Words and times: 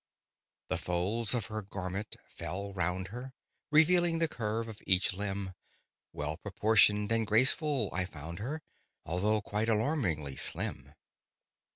The 0.69 0.79
folds 0.79 1.35
of 1.35 1.45
her 1.45 1.61
garment 1.61 2.15
fell 2.27 2.73
round 2.73 3.09
her, 3.09 3.33
Revealing 3.69 4.17
the 4.17 4.27
curve 4.27 4.67
of 4.67 4.81
each 4.87 5.13
limb; 5.13 5.53
Well 6.11 6.37
proportioned 6.37 7.11
and 7.11 7.27
graceful 7.27 7.91
I 7.93 8.05
found 8.05 8.39
her, 8.39 8.63
Although 9.05 9.41
quite 9.41 9.69
alarmingly 9.69 10.37
slim. 10.37 10.95